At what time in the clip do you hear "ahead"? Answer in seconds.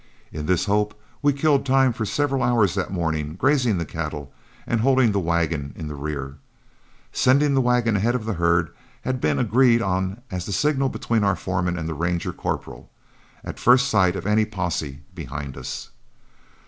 7.97-8.15